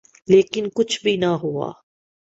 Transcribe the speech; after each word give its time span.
لیکن 0.27 0.67
کچھ 0.75 1.03
بھی 1.03 1.15
نہیں۔ 1.17 1.71